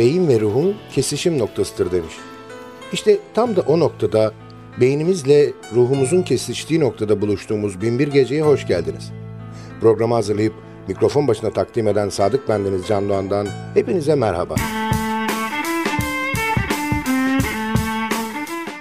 beyin 0.00 0.28
ve 0.28 0.40
ruhun 0.40 0.76
kesişim 0.92 1.38
noktasıdır 1.38 1.92
demiş. 1.92 2.14
İşte 2.92 3.18
tam 3.34 3.56
da 3.56 3.60
o 3.60 3.80
noktada 3.80 4.32
beynimizle 4.80 5.52
ruhumuzun 5.74 6.22
kesiştiği 6.22 6.80
noktada 6.80 7.20
buluştuğumuz 7.20 7.82
Binbir 7.82 8.08
Gece'ye 8.08 8.42
hoş 8.42 8.66
geldiniz. 8.66 9.12
Programı 9.80 10.14
hazırlayıp 10.14 10.54
mikrofon 10.88 11.28
başına 11.28 11.50
takdim 11.50 11.88
eden 11.88 12.08
Sadık 12.08 12.48
Bendeniz 12.48 12.86
Can 12.86 13.08
Doğan'dan 13.08 13.48
hepinize 13.74 14.14
merhaba. 14.14 14.54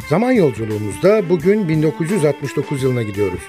Zaman 0.10 0.32
yolculuğumuzda 0.32 1.30
bugün 1.30 1.70
1969 1.70 2.84
yılına 2.84 3.04
gidiyoruz. 3.04 3.42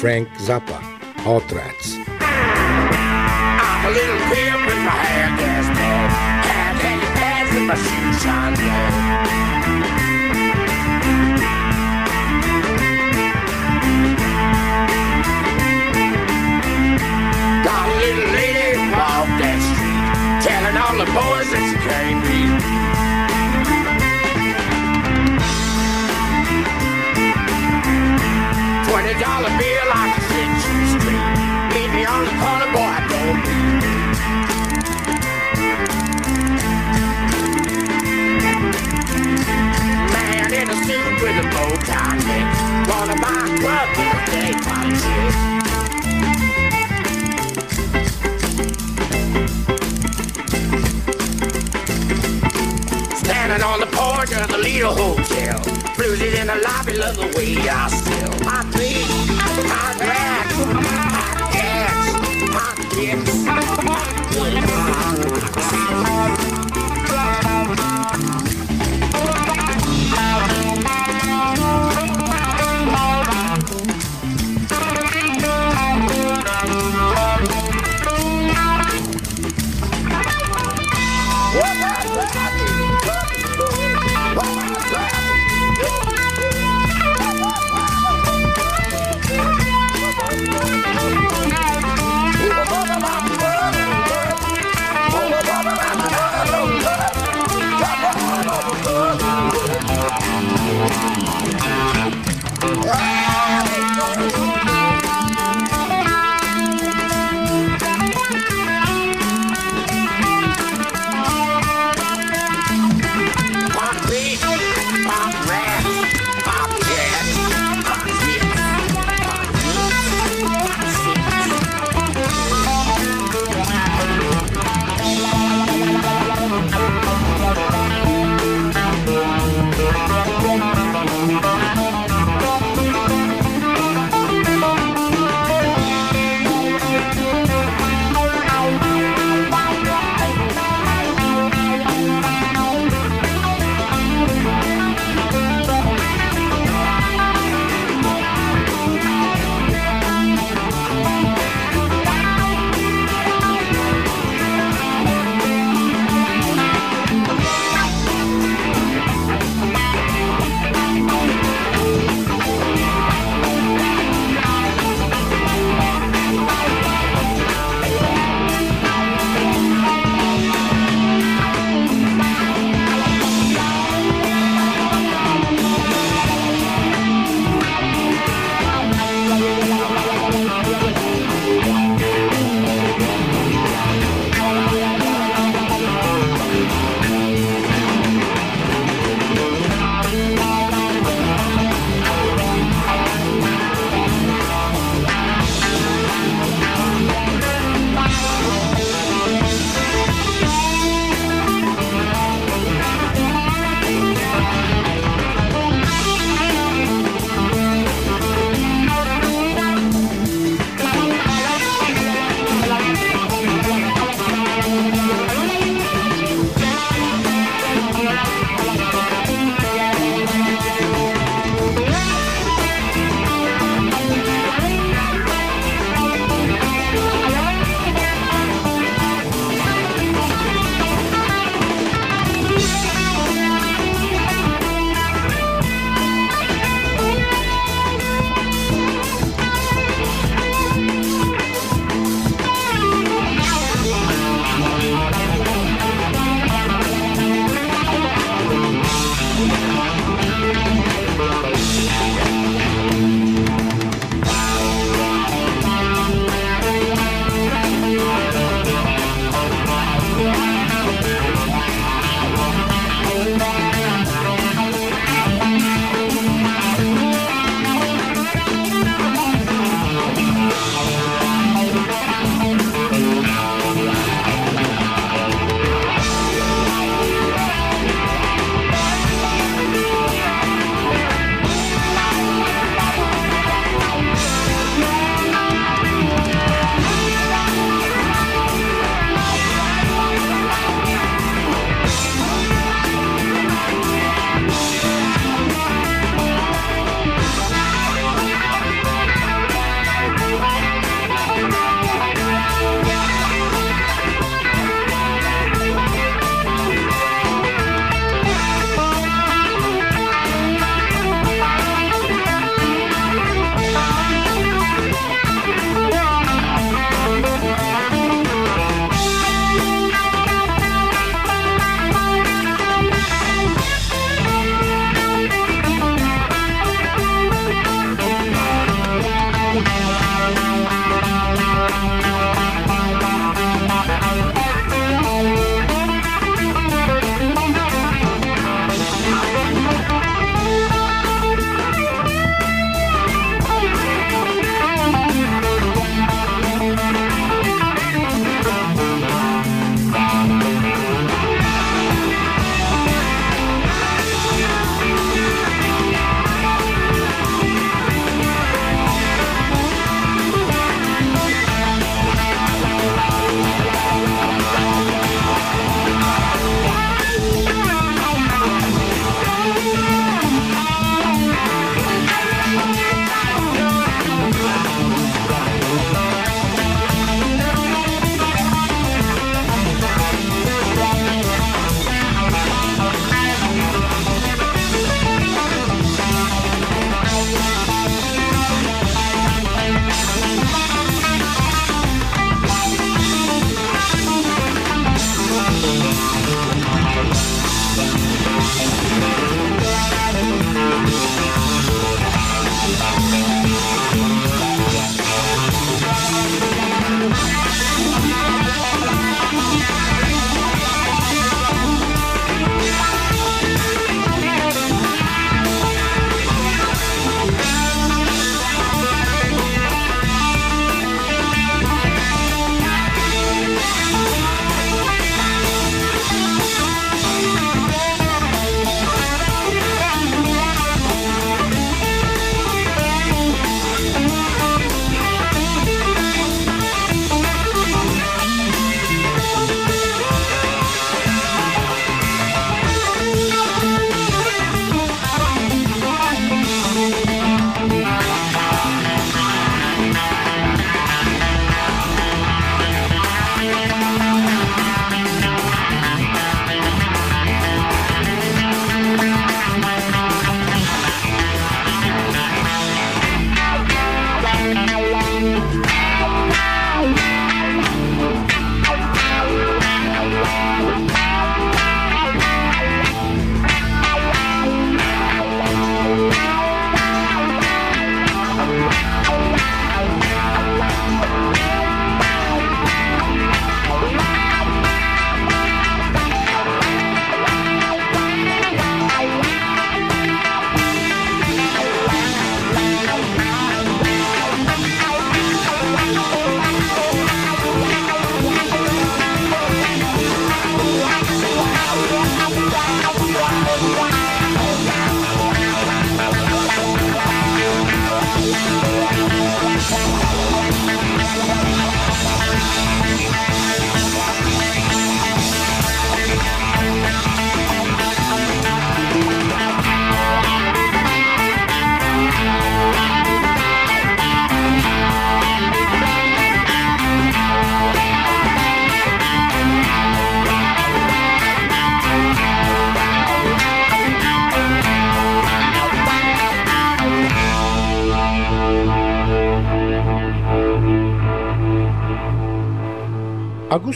Frank 0.00 0.28
Zappa, 0.38 0.82
Hot 1.24 1.42
Rats. 1.54 1.94
I'm 1.94 3.86
a 3.86 3.88
little 3.88 4.18
pimp 4.34 4.66
with 4.66 4.78
my 4.84 5.19
Got 7.70 7.78
a 17.86 17.94
little 17.94 18.26
lady 18.34 18.74
walk 18.90 19.30
that 19.38 19.58
street, 19.70 20.02
telling 20.42 20.76
all 20.82 20.98
the 20.98 21.06
boys 21.14 21.46
that 21.54 21.62
she 21.70 21.78
can't 21.86 22.18
read. 22.26 22.58
Twenty 28.90 29.14
dollar 29.22 29.54
bill, 29.54 29.88
I 29.94 30.10
can 30.10 30.22
set 30.26 30.50
you 30.66 30.74
straight. 30.98 31.22
Meet 31.70 31.90
me 31.94 32.02
on 32.04 32.22
the 32.24 32.34
corner, 32.42 32.66
boy, 32.74 32.82
I 32.82 33.06
don't 33.06 33.38
need 33.46 33.99
with 41.22 41.36
a 41.36 41.42
bow 41.52 41.76
tie. 41.84 42.18
Wanna 42.88 43.16
buy 43.20 43.44
club 43.60 43.88
with 43.96 44.16
a 44.16 44.24
day 44.30 44.52
chick. 45.00 45.32
Standing 53.16 53.62
on 53.62 53.78
the 53.80 53.86
porch 53.86 54.32
of 54.32 54.48
the 54.48 54.58
Lido 54.58 54.90
Hotel. 54.94 55.60
Blues 55.96 56.20
in 56.22 56.46
the 56.46 56.56
lobby, 56.66 56.92
love 56.96 57.16
the 57.16 57.26
way 57.36 57.56
I 57.68 57.88
still. 57.88 58.32
My 58.44 58.62
feet, 58.72 59.08
my 59.68 59.94
back, 59.98 60.46
my 60.74 61.50
gas, 61.52 61.96
my 62.54 62.70
kicks. 62.90 63.40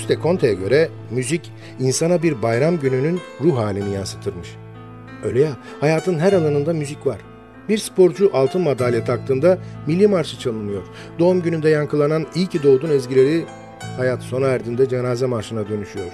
Auguste 0.04 0.22
Comte'ye 0.22 0.54
göre 0.54 0.88
müzik 1.10 1.52
insana 1.80 2.22
bir 2.22 2.42
bayram 2.42 2.78
gününün 2.78 3.20
ruh 3.40 3.56
halini 3.56 3.94
yansıtırmış. 3.94 4.48
Öyle 5.24 5.40
ya, 5.40 5.56
hayatın 5.80 6.18
her 6.18 6.32
alanında 6.32 6.72
müzik 6.72 7.06
var. 7.06 7.18
Bir 7.68 7.78
sporcu 7.78 8.30
altın 8.32 8.60
madalya 8.60 9.04
taktığında 9.04 9.58
milli 9.86 10.08
marşı 10.08 10.38
çalınıyor. 10.38 10.82
Doğum 11.18 11.42
gününde 11.42 11.68
yankılanan 11.68 12.26
iyi 12.34 12.46
ki 12.46 12.62
doğdun 12.62 12.90
ezgileri 12.90 13.44
hayat 13.96 14.22
sona 14.22 14.46
erdiğinde 14.46 14.88
cenaze 14.88 15.26
marşına 15.26 15.68
dönüşüyor. 15.68 16.12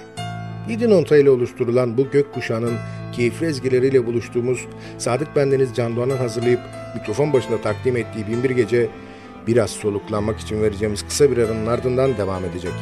Yedi 0.69 0.89
nota 0.89 1.17
ile 1.17 1.29
oluşturulan 1.29 1.97
bu 1.97 2.09
gökkuşağının 2.11 2.73
keyifli 3.11 3.45
ezgileriyle 3.45 4.05
buluştuğumuz 4.05 4.67
Sadık 4.97 5.35
Bendeniz 5.35 5.75
Can 5.75 5.95
Doğan'ın 5.95 6.17
hazırlayıp 6.17 6.61
mikrofon 6.95 7.33
başında 7.33 7.61
takdim 7.61 7.97
ettiği 7.97 8.27
Binbir 8.27 8.49
Gece 8.49 8.89
biraz 9.47 9.69
soluklanmak 9.69 10.39
için 10.39 10.61
vereceğimiz 10.61 11.07
kısa 11.07 11.31
bir 11.31 11.37
aranın 11.37 11.67
ardından 11.67 12.17
devam 12.17 12.45
edecek. 12.45 12.73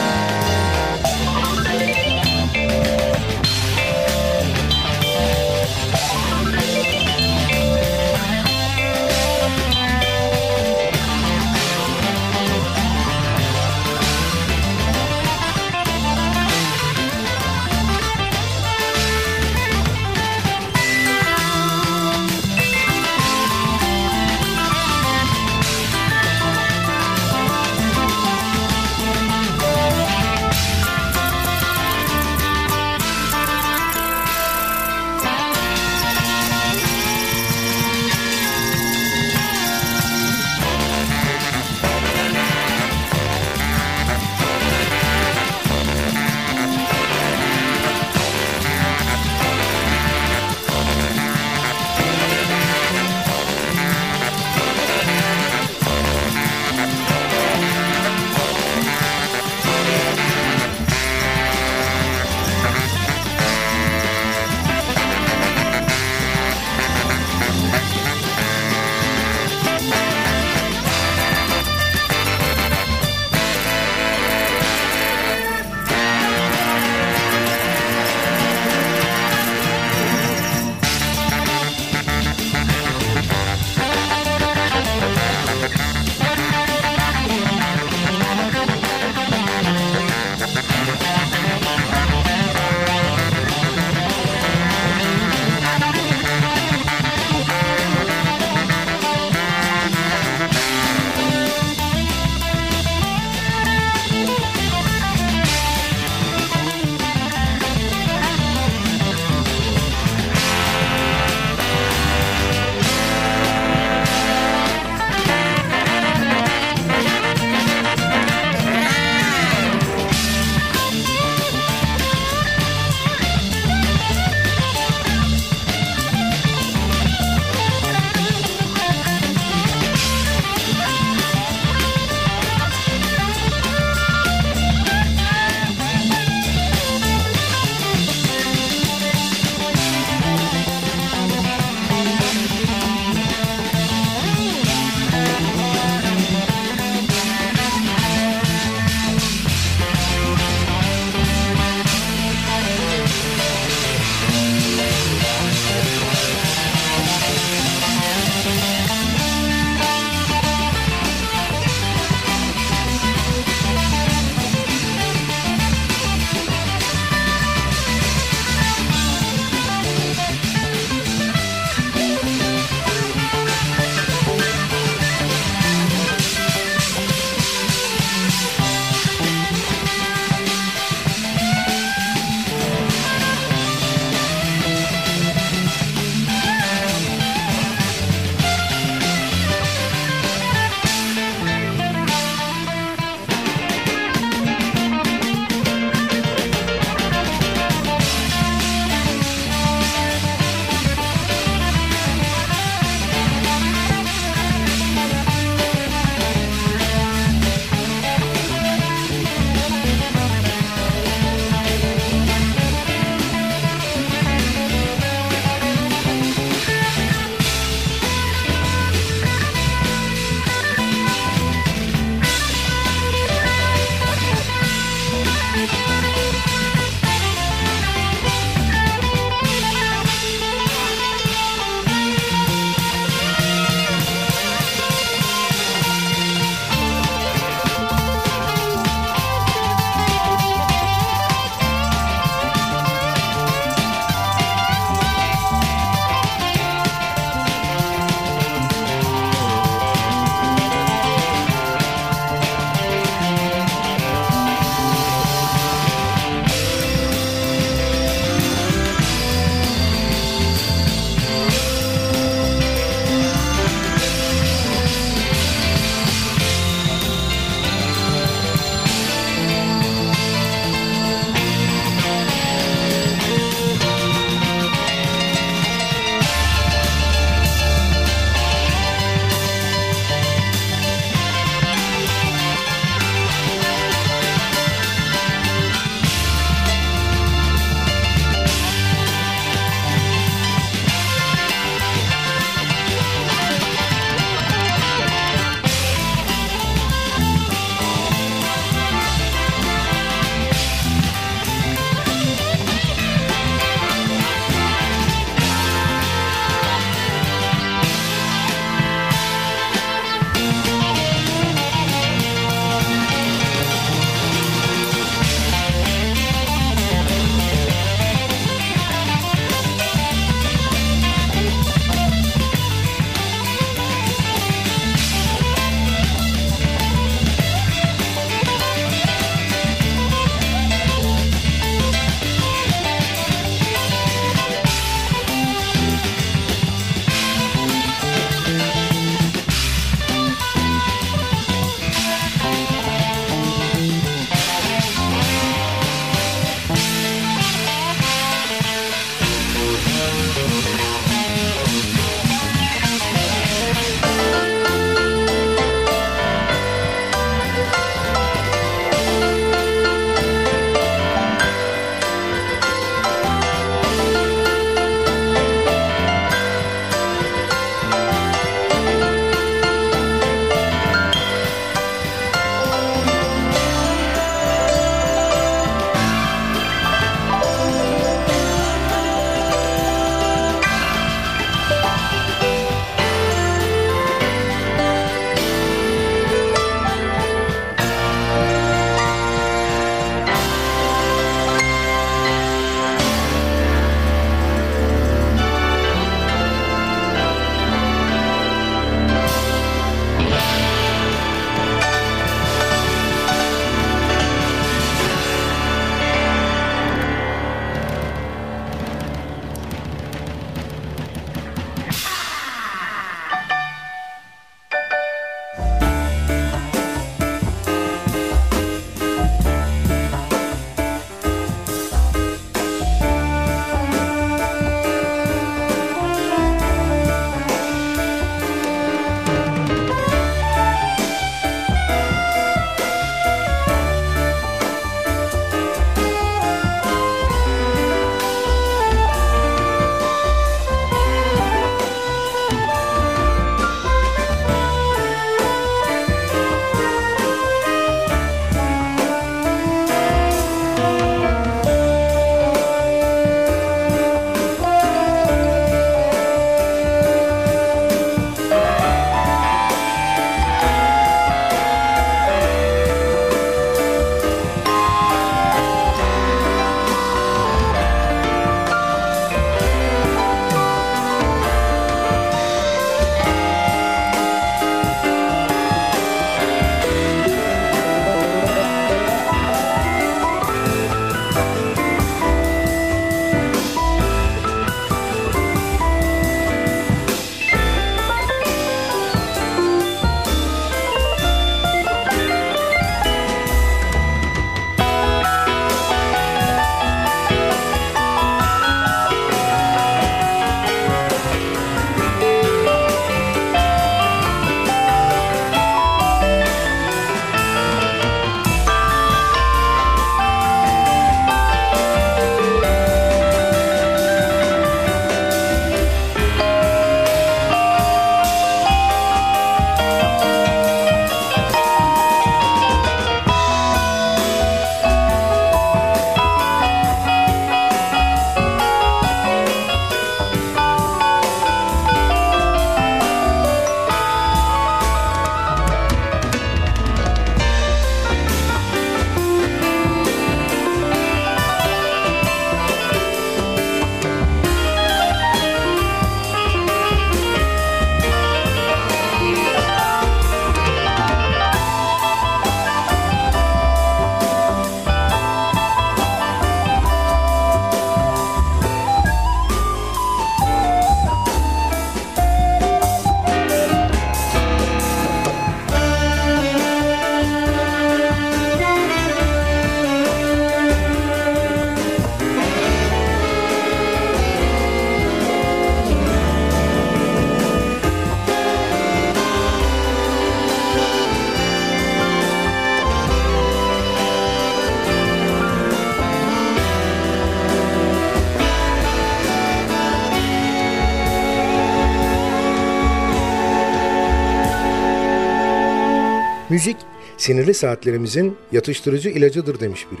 Sinirli 597.22 597.54
saatlerimizin 597.54 598.36
yatıştırıcı 598.52 599.08
ilacıdır 599.08 599.60
demiş 599.60 599.86
biri. 599.92 600.00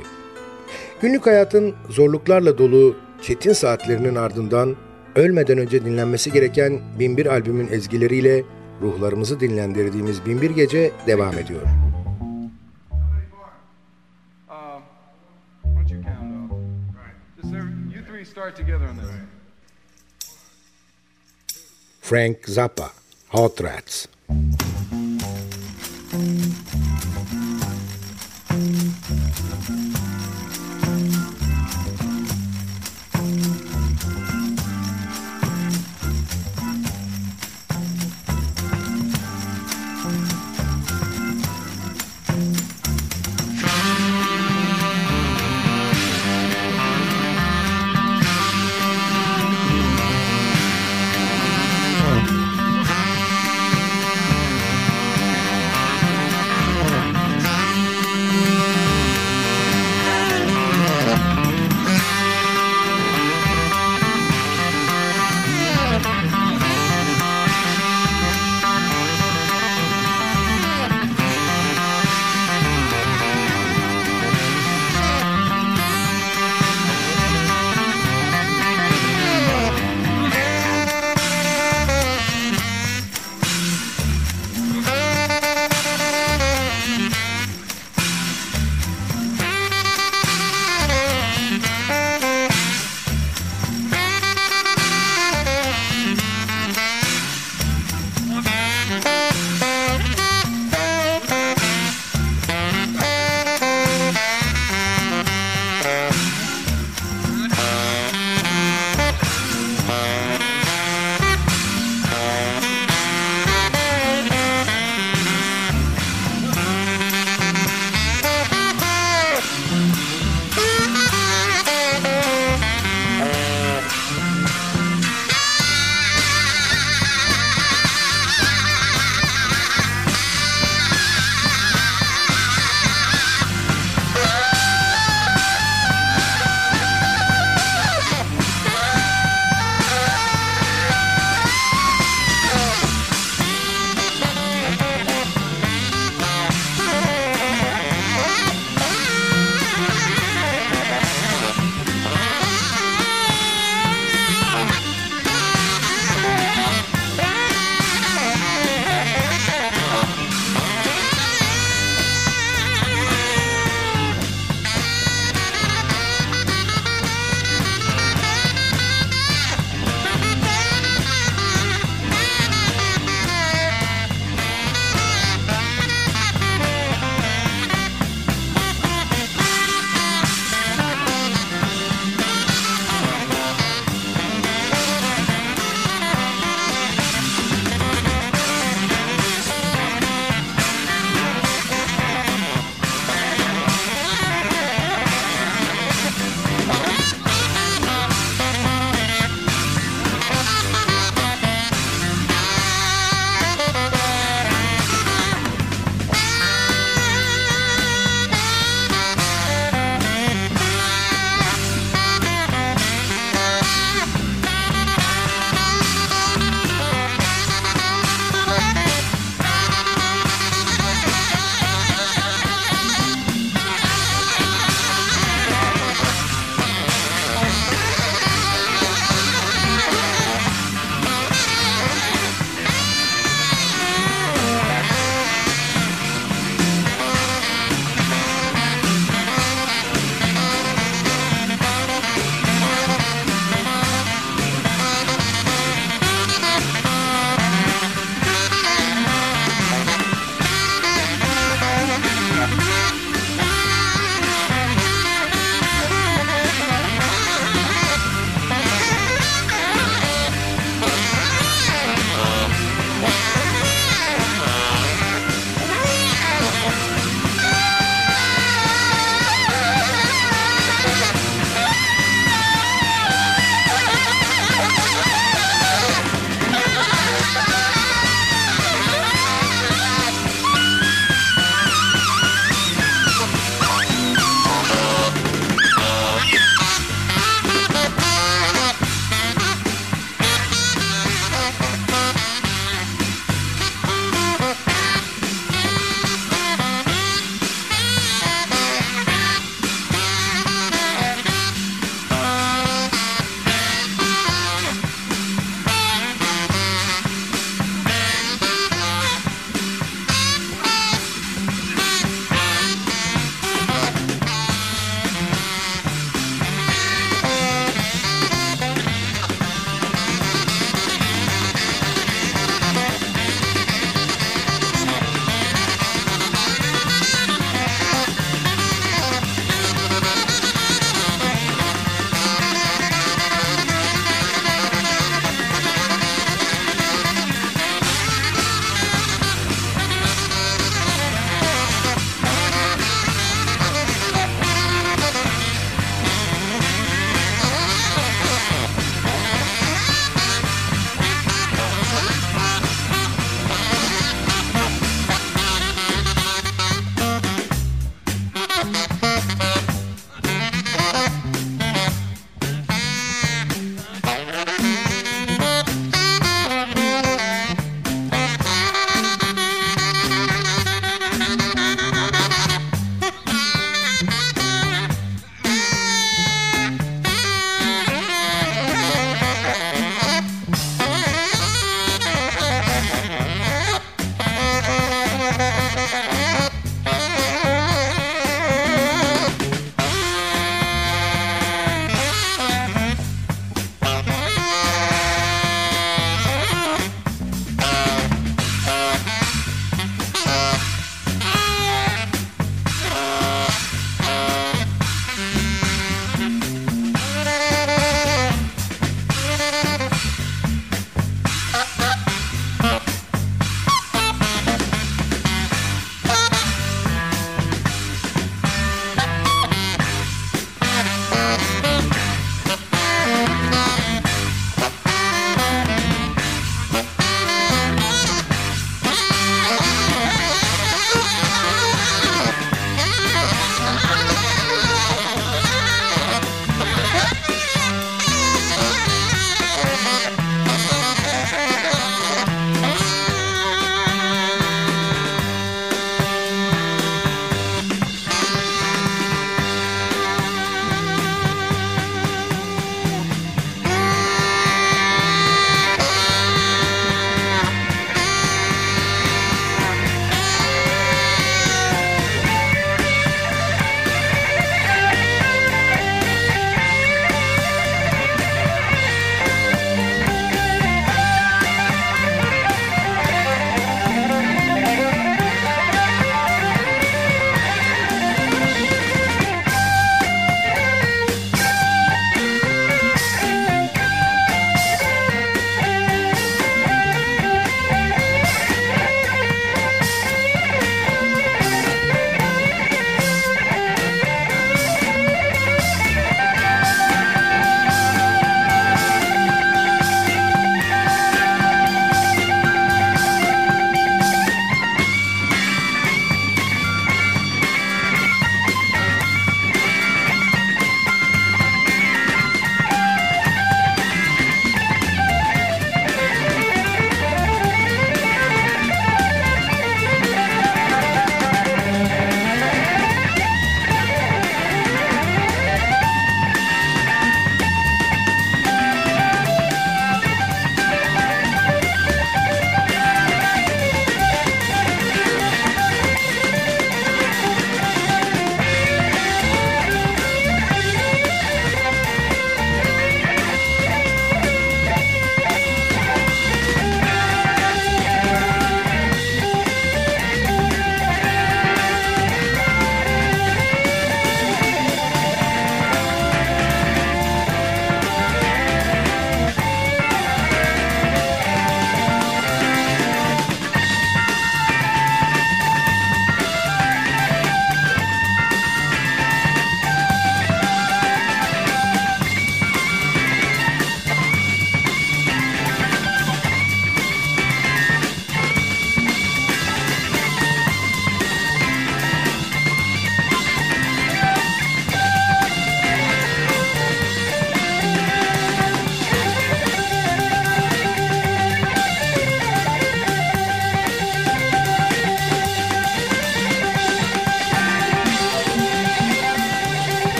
Günlük 1.00 1.26
hayatın 1.26 1.74
zorluklarla 1.88 2.58
dolu 2.58 2.96
çetin 3.22 3.52
saatlerinin 3.52 4.14
ardından 4.14 4.76
ölmeden 5.14 5.58
önce 5.58 5.84
dinlenmesi 5.84 6.32
gereken 6.32 6.80
Binbir 6.98 7.26
albümün 7.26 7.68
ezgileriyle 7.68 8.44
ruhlarımızı 8.80 9.40
dinlendirdiğimiz 9.40 10.26
Binbir 10.26 10.50
Gece 10.50 10.92
devam 11.06 11.38
ediyor. 11.38 11.62
Frank 22.00 22.48
Zappa, 22.48 22.90
Hot 23.28 23.62
Rats. 23.62 24.06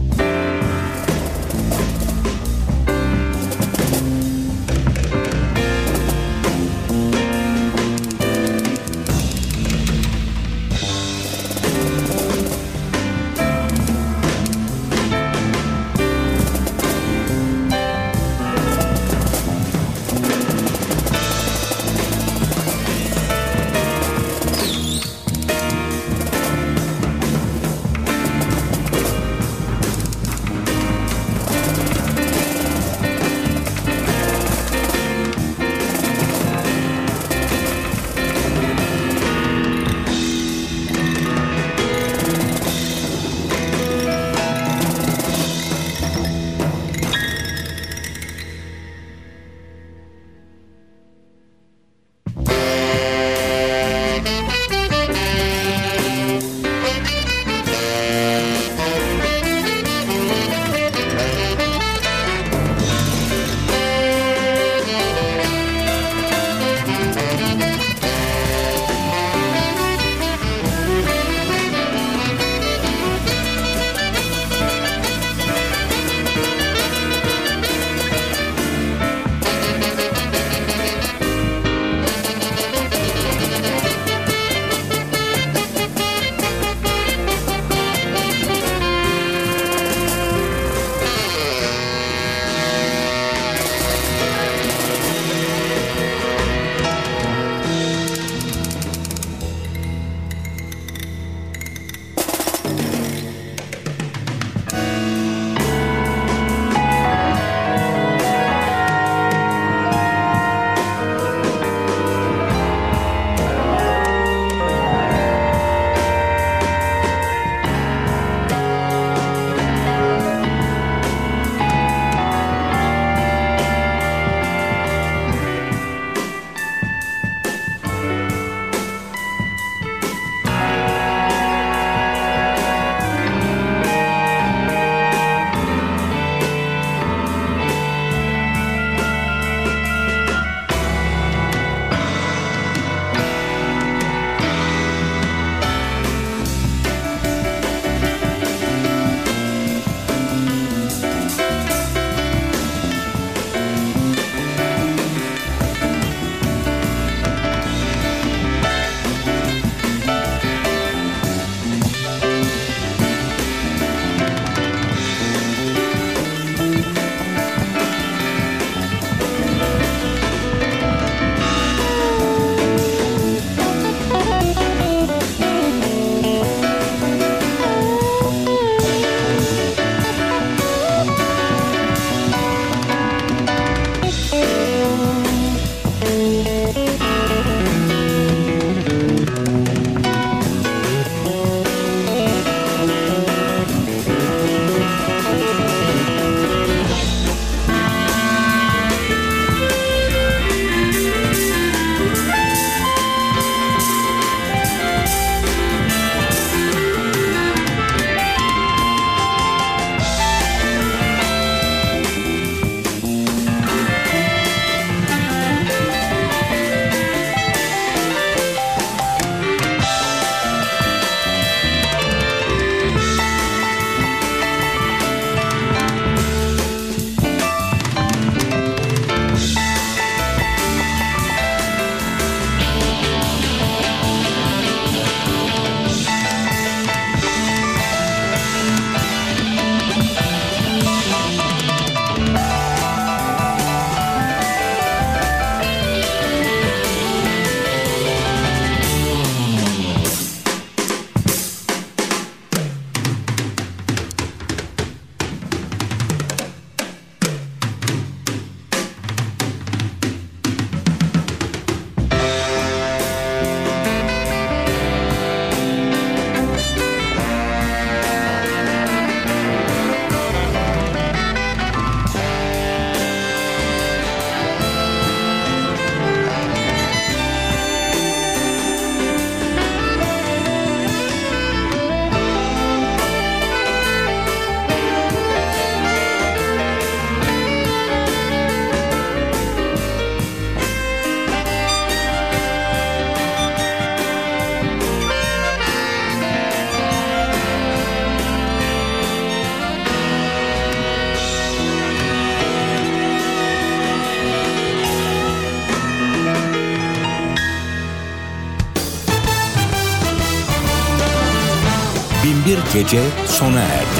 Gece 312.84 313.02
sona 313.26 313.60
erdi. 313.60 313.93